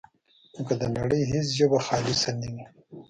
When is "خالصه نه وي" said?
1.85-2.63